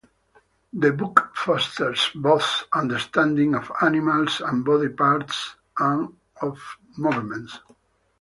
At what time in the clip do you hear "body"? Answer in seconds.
4.65-4.89